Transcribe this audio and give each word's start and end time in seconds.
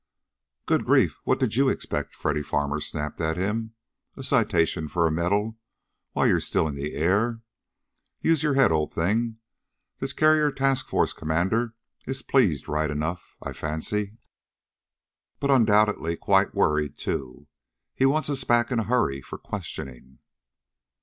"Good 0.65 0.83
grief, 0.83 1.19
what 1.25 1.39
did 1.39 1.55
you 1.55 1.69
expect?" 1.69 2.15
Freddy 2.15 2.41
Farmer 2.41 2.79
snapped 2.81 3.21
at 3.21 3.37
him. 3.37 3.75
"A 4.17 4.23
citation 4.23 4.87
for 4.87 5.05
a 5.05 5.11
medal 5.11 5.59
while 6.13 6.25
you're 6.25 6.39
still 6.39 6.67
in 6.67 6.73
the 6.73 6.95
air? 6.95 7.41
Use 8.19 8.41
your 8.41 8.55
head, 8.55 8.71
old 8.71 8.91
thing. 8.91 9.37
The 9.99 10.07
carrier 10.07 10.51
task 10.51 10.87
force 10.89 11.13
commander 11.13 11.75
is 12.07 12.23
pleased 12.23 12.67
right 12.67 12.89
enough, 12.89 13.37
I 13.43 13.53
fancy. 13.53 14.17
But 15.39 15.51
undoubtedly 15.51 16.15
quite 16.17 16.55
worried, 16.55 16.97
too. 16.97 17.45
He 17.93 18.07
wants 18.07 18.27
us 18.27 18.43
back 18.43 18.71
in 18.71 18.79
a 18.79 18.83
hurry 18.85 19.21
for 19.21 19.37
questioning." 19.37 20.17